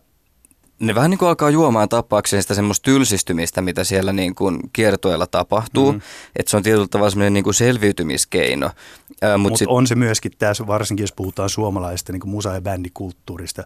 [0.82, 5.28] ne vähän niin kuin alkaa juomaan tapaakseen sitä semmoista tylsistymistä, mitä siellä niin kuin kiertoilla
[5.28, 5.91] tapahtuu.
[5.91, 6.08] Mm-hmm.
[6.36, 8.70] Että se on tietyllä tavalla semmoinen niin kuin selviytymiskeino.
[9.10, 9.67] Mutta Mut sit...
[9.67, 13.63] on se myöskin tässä, varsinkin jos puhutaan suomalaisesta niin kuin musa- ja bändikulttuurista.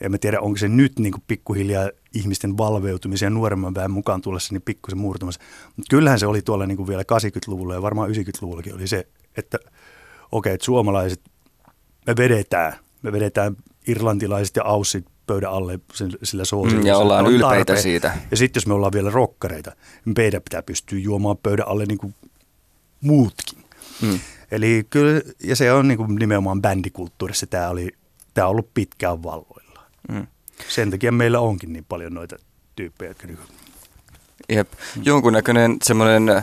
[0.00, 4.22] En mä tiedä, onko se nyt niin kuin pikkuhiljaa ihmisten valveutumisen ja nuoremman väen mukaan
[4.22, 5.40] tullessa niin pikkusen murtumassa.
[5.76, 9.58] Mutta kyllähän se oli tuolla niin kuin vielä 80-luvulla ja varmaan 90-luvullakin oli se, että
[9.58, 9.72] okei,
[10.32, 11.20] okay, että suomalaiset,
[12.06, 15.80] me vedetään, me vedetään irlantilaiset ja aussit pöydän alle
[16.22, 16.80] sillä soosilla.
[16.80, 17.82] Mm, ja ollaan on ylpeitä tarpeen.
[17.82, 18.16] siitä.
[18.30, 19.72] Ja sitten jos me ollaan vielä rokkareita,
[20.04, 22.14] niin meidän pitää pystyä juomaan pöydän alle niin kuin
[23.00, 23.64] muutkin.
[24.02, 24.20] Mm.
[24.50, 27.88] Eli kyllä, ja se on niin kuin nimenomaan bändikulttuurissa, tämä, oli,
[28.34, 29.80] tämä on ollut pitkään valloilla.
[30.08, 30.26] Mm.
[30.68, 32.36] Sen takia meillä onkin niin paljon noita
[32.76, 33.38] tyyppejä, jotka niin
[34.48, 34.72] Jep.
[35.02, 36.42] Jonkunnäköinen semmoinen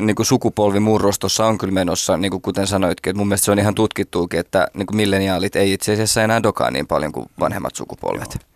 [0.00, 3.10] niin kuin sukupolvimurros tuossa on kyllä menossa, niin kuin kuten sanoitkin.
[3.10, 6.42] Että mun mielestä se on ihan tutkittuukin, että niin kuin milleniaalit ei itse asiassa enää
[6.42, 8.28] dokaa niin paljon kuin vanhemmat sukupolvet.
[8.34, 8.48] Joo.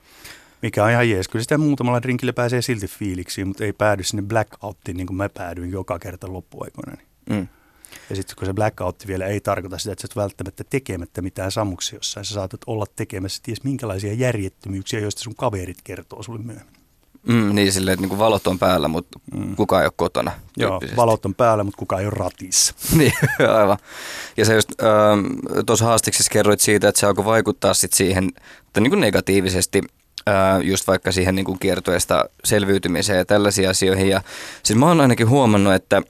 [0.63, 1.29] Mikä on ihan jees.
[1.29, 5.29] Kyllä sitä muutamalla drinkillä pääsee silti fiiliksiin, mutta ei päädy sinne blackouttiin niin kuin mä
[5.29, 6.97] päädyin joka kerta loppuaikoina.
[7.31, 7.49] Mm.
[8.11, 11.53] Ja sitten kun se blackout vielä ei tarkoita sitä, että sä et välttämättä tekemättä mitään
[11.53, 12.25] sammuksia jossain.
[12.25, 16.78] Sä saatat olla tekemässä ties minkälaisia järjettömyyksiä, joista sun kaverit kertoo sulle myöhemmin.
[17.29, 19.57] Mm, niin silleen, että niin valot on päällä, mutta mm.
[19.57, 20.33] kukaan ei ole kotona.
[20.57, 22.75] Joo, valot on päällä, mutta kukaan ei ole ratissa.
[22.99, 23.13] niin,
[23.59, 23.79] aivan.
[24.37, 25.27] Ja se just ähm,
[25.67, 28.31] tuossa haastiksessa kerroit siitä, että se alkoi vaikuttaa sit siihen
[28.79, 29.83] että niin kuin negatiivisesti
[30.29, 34.09] äh, just vaikka siihen niin kuin kiertoesta selviytymiseen ja tällaisiin asioihin.
[34.09, 34.23] Ja
[34.63, 36.03] siis mä oon ainakin huomannut, että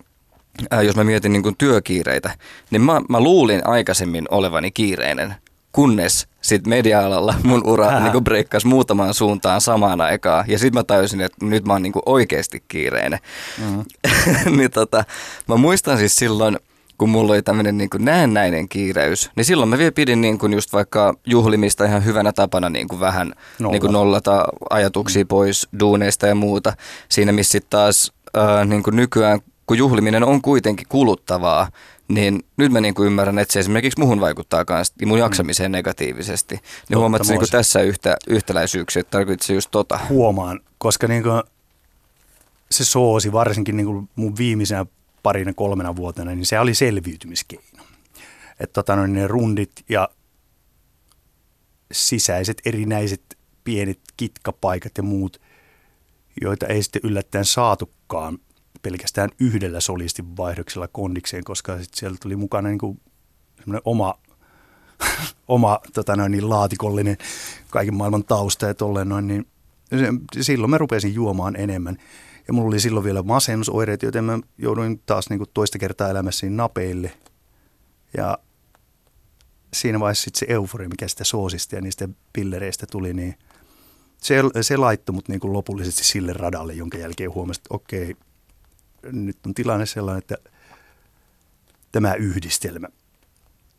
[0.72, 2.30] äh, jos mä mietin niin kuin työkiireitä,
[2.70, 5.34] niin mä, mä luulin aikaisemmin olevani kiireinen,
[5.72, 10.44] kunnes sitten media-alalla mun ura niin breikkasi muutamaan suuntaan samaan aikaan.
[10.48, 13.18] Ja sitten mä tajusin, että nyt mä oon niin oikeasti kiireinen.
[13.58, 13.84] Mm-hmm.
[14.58, 15.04] niin tota,
[15.48, 16.58] mä muistan siis silloin,
[16.98, 20.72] kun mulla oli tämmöinen niin näennäinen kiireys, niin silloin mä vielä pidin niin kuin just
[20.72, 23.72] vaikka juhlimista ihan hyvänä tapana niin kuin vähän Nolla.
[23.72, 25.28] niin kuin nollata ajatuksia mm.
[25.28, 26.72] pois duuneista ja muuta.
[27.08, 31.70] Siinä missä sitten taas äh, niin kuin nykyään, kun juhliminen on kuitenkin kuluttavaa,
[32.08, 36.54] niin nyt mä niinku ymmärrän, että se esimerkiksi muhun vaikuttaa myös mun jaksamiseen negatiivisesti.
[36.54, 40.00] Niin Totta, huomaat niinku tässä yhtä, yhtäläisyyksiä, että tarkoitit se just tota?
[40.08, 41.28] Huomaan, koska niinku
[42.70, 44.86] se soosi varsinkin niinku mun viimeisenä
[45.22, 47.84] parina kolmena vuotena, niin se oli selviytymiskeino.
[48.60, 50.08] Että tota, no, ne rundit ja
[51.92, 55.40] sisäiset erinäiset pienet kitkapaikat ja muut,
[56.40, 58.38] joita ei sitten yllättäen saatukaan
[58.82, 63.00] pelkästään yhdellä solistin vaihdoksella kondikseen, koska sit siellä tuli mukana niin kuin
[63.84, 64.14] oma,
[65.48, 67.16] oma tota noin, niin laatikollinen
[67.70, 69.46] kaiken maailman tausta ja tolleen noin, niin
[70.40, 71.96] silloin mä rupesin juomaan enemmän.
[72.48, 76.56] Ja mulla oli silloin vielä masennusoireet, joten mä jouduin taas niin kuin toista kertaa elämässäni
[76.56, 77.12] napeille.
[78.16, 78.38] Ja
[79.74, 83.34] siinä vaiheessa sitten se eufori, mikä sitä soosista ja niistä pillereistä tuli, niin
[84.18, 88.16] se, se laittoi mut niin kuin lopullisesti sille radalle, jonka jälkeen huomasin, että okei,
[89.02, 90.36] nyt on tilanne sellainen, että
[91.92, 92.88] tämä yhdistelmä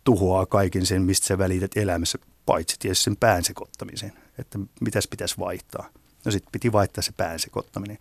[0.04, 5.36] tuhoaa kaiken sen, mistä sä välität elämässä, paitsi tietysti sen pään sekoittamisen, että mitäs pitäisi
[5.40, 5.90] vaihtaa.
[6.26, 7.98] No sitten piti vaihtaa se pään sekoittaminen,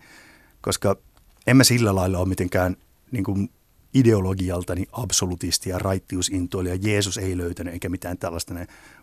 [0.61, 0.95] koska
[1.47, 2.77] en mä sillä lailla ole mitenkään
[3.11, 3.49] niin kuin
[3.93, 6.75] ideologialtani absolutisti ja raittiusintoilija.
[6.75, 8.53] Jeesus ei löytänyt eikä mitään tällaista.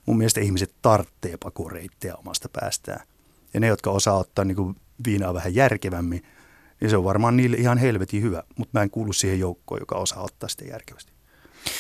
[0.07, 3.07] Mun mielestä ihmiset tarttee pakoreitteja omasta päästään.
[3.55, 6.23] Ja ne, jotka osaa ottaa niin kuin viinaa vähän järkevämmin–
[6.81, 9.95] niin se on varmaan niille ihan helvetin hyvä, mutta mä en kuulu siihen joukkoon, joka
[9.95, 11.13] osaa ottaa sitä järkevästi.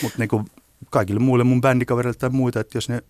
[0.02, 0.46] Mutta niin
[0.90, 3.02] kaikille muille mun bändikavereille tai muita, että jos ne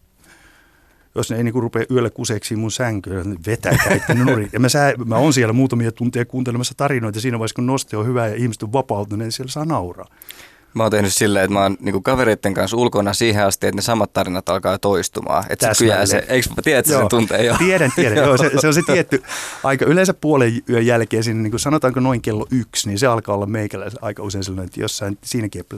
[1.15, 4.49] jos ne ei niinku rupea yöllä kuseeksi mun sänkyyn, niin vetäkää itse nurin.
[4.53, 8.07] Ja mä, sä, mä oon siellä muutamia tunteja kuuntelemassa tarinoita siinä vaiheessa, kun noste on
[8.07, 10.07] hyvä ja ihmiset on vapautuneet, niin siellä saa nauraa.
[10.77, 13.83] Mä oon tehnyt silleen, että mä oon niinku kavereiden kanssa ulkona siihen asti, että ne
[13.83, 15.45] samat tarinat alkaa toistumaan.
[15.49, 17.55] Että se jää se, eikö tiedät sen tunteen jo?
[17.59, 18.19] Tiedän, tiedän.
[18.19, 19.23] joo, se, se, on se tietty,
[19.65, 23.35] aika yleensä puolen yön jälkeen, siinä, niin kuin sanotaanko noin kello yksi, niin se alkaa
[23.35, 25.77] olla meikäläisen aika usein sellainen, että jossain siinäkin, että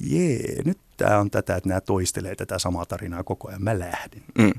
[0.00, 4.22] jee, nyt tämä on tätä, että nämä toistelee tätä samaa tarinaa koko ajan, mä lähden.
[4.38, 4.52] Mm.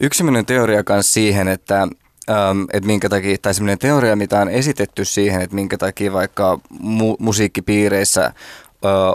[0.00, 1.88] Yksi teoria kanssa siihen, että
[2.30, 6.58] Um, että minkä takia, tai semmoinen teoria, mitä on esitetty siihen, että minkä takia vaikka
[6.72, 8.32] mu- musiikkipiireissä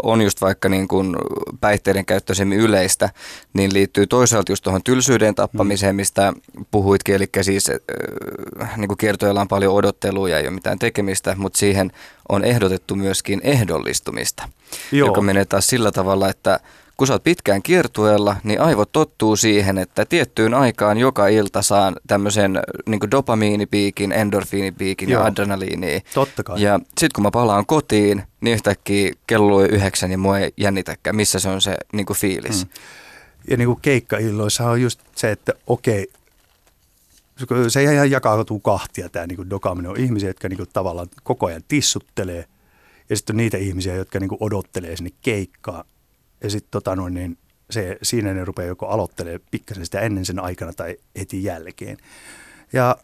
[0.03, 1.15] on just vaikka niin kuin
[1.61, 3.09] päihteiden käyttö yleistä,
[3.53, 5.97] niin liittyy toisaalta just tuohon tylsyyden tappamiseen, mm.
[5.97, 6.33] mistä
[6.71, 7.71] puhuitkin, eli siis
[8.77, 11.91] niin kuin kiertoilla on paljon odottelua ja ei ole mitään tekemistä, mutta siihen
[12.29, 14.49] on ehdotettu myöskin ehdollistumista,
[14.91, 15.07] Joo.
[15.07, 16.59] joka menee taas sillä tavalla, että
[16.97, 21.95] kun sä oot pitkään kiertueella, niin aivot tottuu siihen, että tiettyyn aikaan joka ilta saan
[22.07, 25.21] tämmöisen niin dopamiinipiikin, endorfiinipiikin Joo.
[25.21, 26.01] ja adrenaliiniin.
[26.13, 26.61] Totta kai.
[26.61, 31.15] Ja sitten kun mä palaan kotiin, niin yhtäkkiä kello on yhdeksän ja mua ei jännitäkään,
[31.15, 32.65] missä se on se niin fiilis.
[32.65, 32.71] Mm.
[33.49, 36.07] Ja niin kuin keikkailloissa on just se, että okei,
[37.67, 39.91] se ihan jakautuu kahtia tämä niin dokaaminen.
[39.91, 42.45] On ihmisiä, jotka niin kuin tavallaan koko ajan tissuttelee
[43.09, 45.85] ja sitten on niitä ihmisiä, jotka niin kuin odottelee sinne keikkaan
[46.43, 47.37] ja sitten tota noin, niin
[47.69, 51.97] se, siinä ne rupeaa joko aloittelee pikkasen sitä ennen sen aikana tai heti jälkeen.
[52.73, 52.97] Ja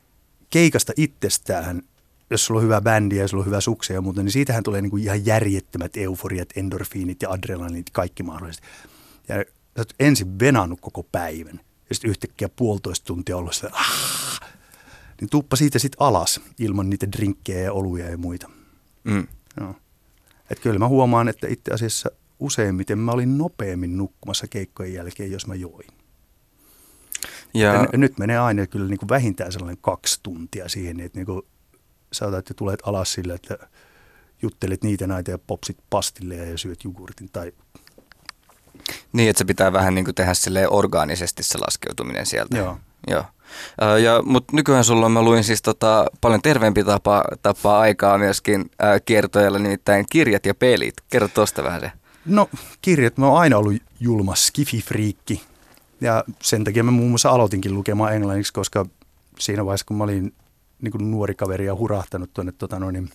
[0.49, 1.81] keikasta itsestään,
[2.29, 4.81] jos sulla on hyvä bändi ja sulla on hyvä sukse ja muuta, niin siitähän tulee
[4.81, 8.67] niinku ihan järjettömät euforiat, endorfiinit ja adrenalinit, kaikki mahdollisesti.
[9.27, 9.45] Ja sä
[9.77, 14.39] oot ensin venannut koko päivän ja sitten yhtäkkiä puolitoista tuntia ollut sitä, ah,
[15.21, 18.49] niin tuppa siitä sitten alas ilman niitä drinkkejä ja oluja ja muita.
[19.03, 19.27] Mm.
[19.59, 19.75] No.
[20.49, 22.11] Et kyllä mä huomaan, että itse asiassa–
[22.43, 25.87] useimmiten mä olin nopeammin nukkumassa keikkojen jälkeen, jos mä join.
[27.53, 27.73] Ja...
[27.73, 31.41] Ja nyt menee aina kyllä niin kuin vähintään sellainen kaksi tuntia siihen, että niin kuin
[32.11, 33.57] sä otat ja tulet alas sille, että
[34.41, 37.51] juttelet niitä näitä ja popsit pastille ja syöt jogurtin tai
[39.13, 42.57] niin, että se pitää vähän niin kuin tehdä sille orgaanisesti se laskeutuminen sieltä.
[42.57, 42.77] Joo.
[43.07, 43.25] Joo.
[43.97, 48.99] Ja, Mutta nykyään sulla mä luin siis tota, paljon terveempi tapa, tapa aikaa myöskin ää,
[48.99, 50.93] kiertojalla, nimittäin kirjat ja pelit.
[51.09, 51.91] Kerro tuosta vähän se.
[52.25, 52.49] No
[52.81, 55.41] kirjat, mä oon aina ollut julma skifi-friikki.
[56.01, 58.85] Ja sen takia mä muun muassa aloitinkin lukemaan englanniksi, koska
[59.39, 60.33] siinä vaiheessa, kun mä olin
[60.81, 63.09] niin kuin nuori kaveri ja hurahtanut tuonne tota noin,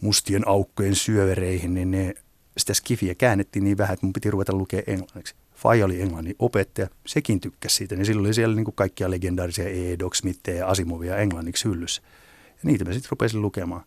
[0.00, 2.14] mustien aukkojen syövereihin, niin ne,
[2.58, 5.34] sitä skifiä käännettiin niin vähän, että mun piti ruveta lukea englanniksi.
[5.54, 9.68] Faija oli englannin opettaja, sekin tykkäsi siitä, niin silloin oli siellä niin kuin kaikkia legendaarisia
[9.68, 9.98] E.
[9.98, 10.20] Doc
[10.56, 12.02] ja Asimovia englanniksi hyllyssä.
[12.46, 13.84] Ja niitä mä sitten rupesin lukemaan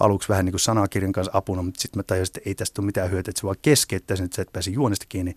[0.00, 2.86] aluksi vähän niin kuin sanakirjan kanssa apuna, mutta sitten mä tajusin, että ei tästä ole
[2.86, 5.34] mitään hyötyä, että se vaan keskeyttää sen, että sä et pääse juonesta kiinni.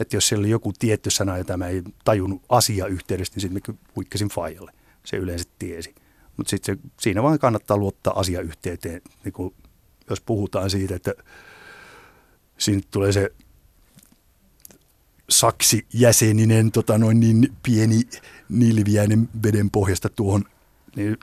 [0.00, 3.78] Että jos siellä oli joku tietty sana, jota mä en tajunnut asiayhteydestä, niin sitten mä
[3.96, 4.72] huikkasin faijalle.
[5.04, 5.94] Se yleensä tiesi.
[6.36, 9.54] Mutta sitten siinä vaan kannattaa luottaa asiayhteyteen, niin kuin
[10.10, 11.14] jos puhutaan siitä, että
[12.58, 13.30] siinä tulee se
[15.30, 18.00] saksi jäseninen tota noin niin pieni
[18.48, 20.44] nilviäinen veden pohjasta tuohon,
[20.96, 21.16] niin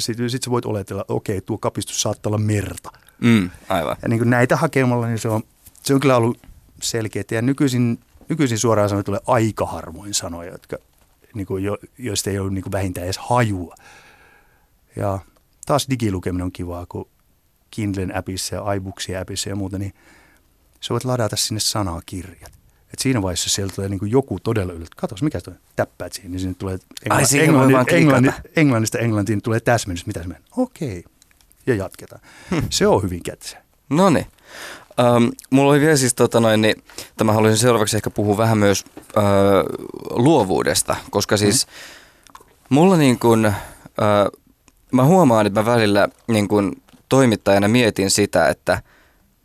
[0.00, 2.90] sitten sit sä voit oletella, että okei, tuo kapistus saattaa olla merta.
[3.20, 3.96] Mm, aivan.
[4.02, 5.42] Ja niin kuin näitä hakemalla, niin se on,
[5.82, 6.38] se on kyllä ollut
[6.82, 7.24] selkeää.
[7.30, 10.76] Ja nykyisin, nykyisin suoraan sanoen tulee aika harvoin sanoja, jotka,
[11.34, 13.74] niin kuin jo, joista ei ole niin kuin vähintään edes hajua.
[14.96, 15.18] Ja
[15.66, 17.08] taas digilukeminen on kivaa, kun
[17.70, 19.94] Kindlen appissa ja iBooksia appissa ja muuta, niin
[20.80, 22.52] sä voit ladata sinne sanakirjat.
[22.94, 24.94] Et siinä vaiheessa sieltä tulee niin joku todella yllättä.
[24.96, 29.60] Katos, mikä toi täppäät siihen, niin sinne tulee engla- Ai, englanni, englanni, englannista englantiin tulee
[29.60, 30.42] täsmennys, mitä se menee.
[30.56, 31.12] Okei, okay.
[31.66, 32.22] ja jatketaan.
[32.50, 32.62] Hmm.
[32.70, 33.56] Se on hyvin kätse.
[33.90, 34.26] No niin.
[35.16, 36.82] Um, mulla oli vielä siis, tota noin, niin,
[37.16, 39.22] tämä haluaisin seuraavaksi ehkä puhua vähän myös uh,
[40.10, 42.46] luovuudesta, koska siis hmm.
[42.68, 44.40] mulla niin kuin, uh,
[44.92, 48.82] mä huomaan, että mä välillä niin kuin toimittajana mietin sitä, että–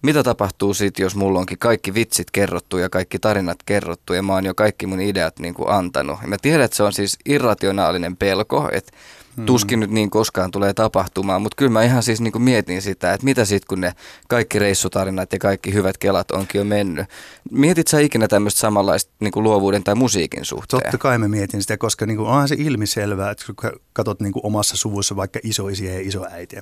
[0.02, 4.34] mitä tapahtuu sitten, jos mulla onkin kaikki vitsit kerrottu ja kaikki tarinat kerrottu ja mä
[4.34, 6.20] oon jo kaikki mun ideat niin kuin antanut.
[6.22, 8.92] Ja mä tiedän, että se on siis irrationaalinen pelko, että
[9.36, 9.46] hmm.
[9.46, 13.14] tuskin nyt niin koskaan tulee tapahtumaan, mutta kyllä mä ihan siis niin kuin mietin sitä,
[13.14, 13.94] että mitä sitten kun ne
[14.28, 17.06] kaikki reissutarinat ja kaikki hyvät kelat onkin jo mennyt.
[17.52, 20.82] Mietit sä ikinä tämmöistä samanlaista niin kuin luovuuden tai musiikin suhteen?
[20.82, 24.34] Totta kai mä mietin sitä, koska niin kuin onhan se ilmiselvää, että kun katsot niin
[24.34, 26.62] kuin omassa suvussa vaikka isoisiä ja isoäitiä,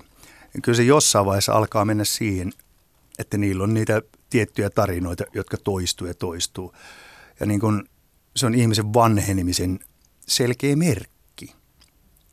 [0.54, 2.52] niin kyllä se jossain vaiheessa alkaa mennä siihen
[3.20, 6.74] että niillä on niitä tiettyjä tarinoita, jotka toistuu ja toistuu.
[7.40, 7.86] Ja niin kun,
[8.36, 9.80] se on ihmisen vanhenemisen
[10.28, 11.56] selkeä merkki.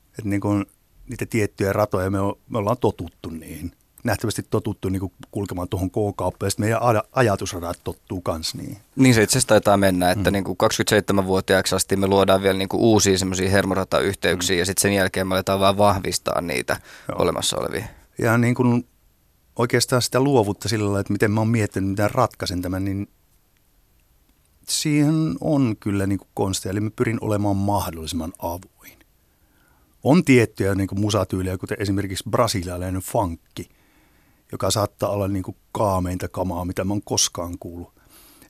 [0.08, 0.66] Että niin kun,
[1.10, 3.72] niitä tiettyjä ratoja me, on, me ollaan totuttu niihin.
[4.04, 8.78] Nähtävästi totuttu niin kulkemaan tuohon K-kauppaan, ja sitten meidän ajatusradat tottuu myös niin.
[8.96, 10.32] Niin se itse asiassa taitaa mennä, että mm.
[10.32, 10.58] niin kuin
[11.22, 14.58] 27-vuotiaaksi asti me luodaan vielä niin kuin uusia semmoisia hermoratayhteyksiä, mm.
[14.58, 16.76] ja sitten sen jälkeen me aletaan vaan vahvistaa niitä
[17.08, 17.22] Joo.
[17.22, 17.84] olemassa olevia.
[18.18, 18.86] Ja niin kuin
[19.56, 23.08] oikeastaan sitä luovuutta sillä lailla, että miten mä oon miettinyt, miten ratkaisen tämän, niin
[24.68, 26.70] siihen on kyllä niin konsteja.
[26.70, 28.98] Eli mä pyrin olemaan mahdollisimman avoin.
[30.04, 33.68] On tiettyjä niin musatyylejä, kuten esimerkiksi brasilialainen funkki,
[34.52, 37.94] joka saattaa olla niin kuin kaameinta kamaa, mitä mä oon koskaan kuullut.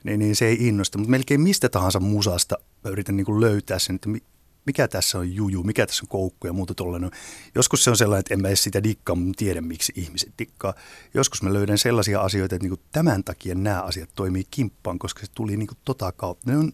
[0.05, 3.79] Niin, niin se ei innosta, mutta melkein mistä tahansa musasta mä yritän niin kuin löytää
[3.79, 4.09] sen, että
[4.67, 7.11] mikä tässä on juju, mikä tässä on koukku ja muuta tollainen.
[7.55, 10.75] Joskus se on sellainen, että en mä edes sitä dikkaa, mutta tiedä miksi ihmiset dikkaa.
[11.15, 15.27] Joskus mä löydän sellaisia asioita, että niin tämän takia nämä asiat toimii kimppaan, koska se
[15.35, 16.51] tuli niin tota kautta.
[16.51, 16.73] Ne on,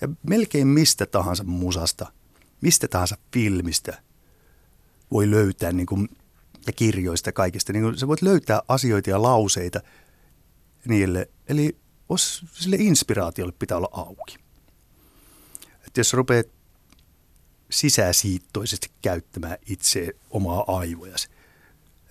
[0.00, 2.12] ja melkein mistä tahansa musasta,
[2.60, 4.02] mistä tahansa filmistä
[5.10, 6.08] voi löytää niin kuin,
[6.66, 7.72] ja kirjoista kaikista.
[7.72, 9.80] Niin kuin, sä voit löytää asioita ja lauseita
[10.84, 11.30] niille.
[11.48, 11.76] Eli
[12.08, 14.36] os, sille inspiraatiolle pitää olla auki.
[15.86, 16.46] Että jos rupeat
[17.70, 21.28] sisäsiittoisesti käyttämään itse omaa aivojasi,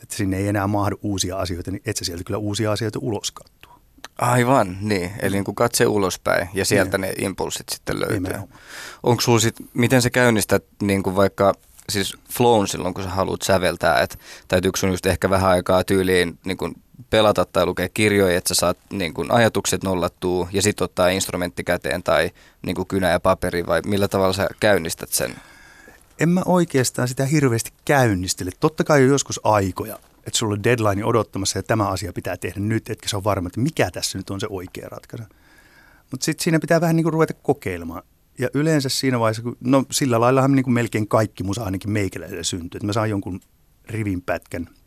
[0.04, 3.32] että sinne ei enää mahdu uusia asioita, niin et sä sieltä kyllä uusia asioita ulos
[3.32, 3.80] kattua.
[4.17, 5.12] Aivan, niin.
[5.22, 7.15] Eli niin kuin katse ulospäin ja sieltä niin.
[7.17, 8.43] ne impulssit sitten löytää.
[9.04, 11.54] Onko sulla sit, miten sä käynnistät niin kuin vaikka
[11.89, 16.39] siis flown silloin, kun sä haluat säveltää, että täytyykö sun just ehkä vähän aikaa tyyliin
[16.45, 16.75] niin kuin
[17.10, 21.63] pelata tai lukea kirjoja, että sä saat niin kuin ajatukset nollattua ja sitten ottaa instrumentti
[21.63, 25.36] käteen tai niin kuin kynä ja paperi vai millä tavalla sä käynnistät sen?
[26.19, 28.52] En mä oikeastaan sitä hirveästi käynnistele.
[28.60, 32.60] Totta kai on joskus aikoja, että sulla on deadline odottamassa ja tämä asia pitää tehdä
[32.60, 35.23] nyt, etkä se on varma, että mikä tässä nyt on se oikea ratkaisu.
[36.12, 38.04] Mutta sitten siinä pitää vähän niin kuin ruveta kokeilemaan.
[38.39, 42.43] Ja yleensä siinä vaiheessa, kun, no sillä laillahan niin kuin melkein kaikki musa ainakin meikäläiselle
[42.43, 42.78] syntyy.
[42.78, 43.39] Että mä saan jonkun
[43.89, 44.69] rivin pätkän–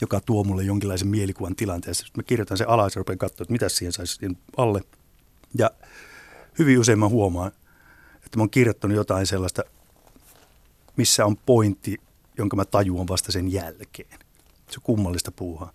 [0.00, 2.06] joka tuo mulle jonkinlaisen mielikuvan tilanteessa.
[2.06, 4.80] Sitten mä kirjoitan sen alas ja rupean katsoa, että mitä siihen saisi alle.
[5.58, 5.70] Ja
[6.58, 7.52] hyvin usein mä huomaan,
[8.16, 9.62] että mä oon kirjoittanut jotain sellaista,
[10.96, 11.96] missä on pointti,
[12.38, 14.18] jonka mä tajuan vasta sen jälkeen.
[14.70, 15.72] Se on kummallista puuhaa.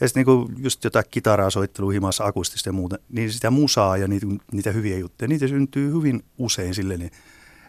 [0.00, 4.08] Ja sitten niinku just jotain kitaraa soittelua himassa akustista ja muuta, niin sitä musaa ja
[4.08, 7.02] niitä, niitä hyviä juttuja, niitä syntyy hyvin usein silleen,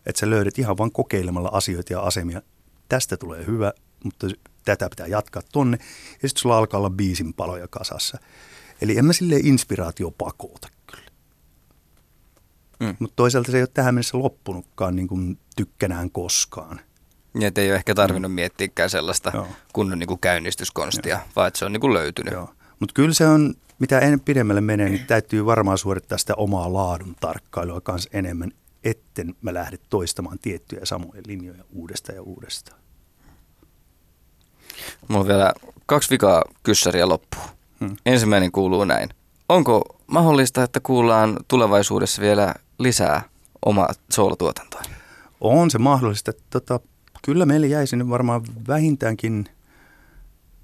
[0.06, 2.42] että sä löydät ihan vain kokeilemalla asioita ja asemia.
[2.90, 4.28] Tästä tulee hyvä, mutta
[4.66, 5.78] tätä pitää jatkaa tonne.
[6.22, 8.18] Ja sitten sulla alkaa olla biisin paloja kasassa.
[8.82, 11.10] Eli en mä sille inspiraatio pakota kyllä.
[12.80, 12.96] Mm.
[13.00, 16.80] Mutta toisaalta se ei ole tähän mennessä loppunutkaan niin kuin tykkänään koskaan.
[17.34, 18.36] Niin, että ei ole ehkä tarvinnut mm.
[18.36, 19.48] miettiäkään sellaista Joo.
[19.74, 21.28] kunnon niin kuin käynnistyskonstia, Joo.
[21.36, 22.34] vaan että se on niin kuin löytynyt.
[22.80, 27.16] Mutta kyllä se on, mitä en pidemmälle menee, niin täytyy varmaan suorittaa sitä omaa laadun
[27.20, 28.52] tarkkailua kanssa enemmän,
[28.84, 32.80] etten mä lähde toistamaan tiettyjä samoja linjoja uudestaan ja uudestaan.
[35.08, 35.54] Mulla on vielä
[35.86, 37.46] kaksi vikaa kyssäriä loppuun.
[37.80, 37.96] Hmm.
[38.06, 39.10] Ensimmäinen kuuluu näin.
[39.50, 43.22] Onko mahdollista, että kuullaan tulevaisuudessa vielä lisää
[43.66, 44.82] omaa soolotuotantoa?
[45.42, 46.32] On se mahdollista.
[46.50, 46.80] Tota,
[47.22, 49.46] kyllä meille jäi sinne varmaan vähintäänkin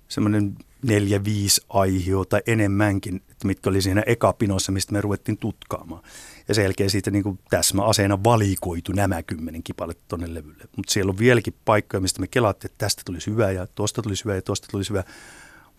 [0.07, 6.03] semmoinen neljä, viisi aihiota enemmänkin, mitkä oli siinä ekapinossa, mistä me ruvettiin tutkaamaan.
[6.47, 10.63] Ja sen jälkeen siitä niin kuin täsmäaseena valikoitu nämä kymmenen kipaletta tuonne levylle.
[10.77, 14.25] Mutta siellä on vieläkin paikkoja, mistä me kelattiin, että tästä tulisi hyvä ja tuosta tulisi
[14.25, 15.03] hyvä ja tuosta tulisi hyvä.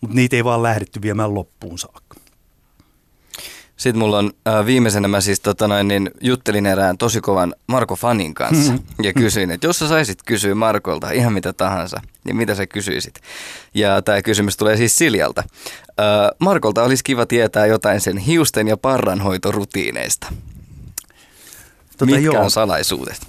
[0.01, 2.26] Mutta niitä ei vaan lähdetty viemään loppuun saakka.
[3.77, 7.95] Sitten mulla on äh, viimeisenä mä siis tota noin, niin juttelin erään tosi kovan Marko
[7.95, 9.03] Fanin kanssa mm-hmm.
[9.03, 13.21] ja kysyin, että jos sä saisit kysyä Markolta ihan mitä tahansa, niin mitä sä kysyisit?
[13.73, 15.43] Ja tämä kysymys tulee siis Siljalta.
[15.99, 16.05] Äh,
[16.39, 20.27] Markolta olisi kiva tietää jotain sen hiusten ja parranhoitorutiineista.
[21.97, 22.43] Tota, Mitkä joo.
[22.43, 23.27] on salaisuudet?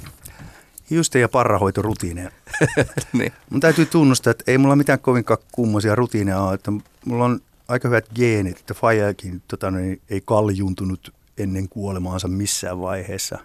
[0.91, 2.31] Hiusten ja parranhoitorutiineja.
[3.13, 3.33] niin.
[3.51, 6.55] Mun täytyy tunnustaa, että ei mulla mitään kovinkaan kummoisia rutiineja ole.
[6.55, 6.73] Että
[7.05, 13.39] mulla on aika hyvät geenit, että Fajakin tota, niin, ei kaljuntunut ennen kuolemaansa missään vaiheessa.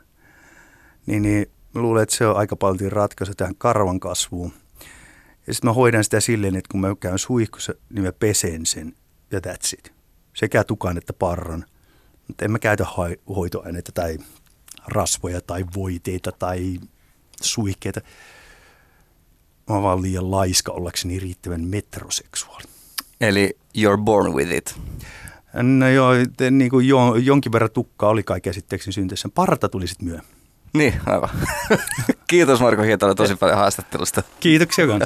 [1.06, 4.54] Niin, niin luulen, että se on aika paljon ratkaisu tähän karvan kasvuun.
[5.48, 8.96] Ja sitten mä hoidan sitä silleen, että kun mä käyn suihkussa, niin mä pesen sen
[9.32, 9.94] ja that's it.
[10.34, 11.66] Sekä tukan että parran.
[12.28, 12.86] Mutta en mä käytä
[13.36, 14.18] hoitoaineita tai
[14.88, 16.80] rasvoja tai voiteita tai
[17.42, 18.02] suihkeita.
[19.70, 22.73] Mä oon vaan liian laiska ollakseni riittävän metroseksuaali.
[23.22, 24.76] Eli you're born with it.
[25.54, 29.30] No joo, te, niin kuin jo, jonkin verran tukkaa oli kai käsitteeksi syntyessä.
[29.36, 30.36] Parta tuli sitten myöhemmin.
[30.74, 31.30] Niin, aivan.
[32.28, 34.24] Kiitos Marko Hietala tosi paljon haastattelusta.
[34.40, 34.86] Kiitoksia.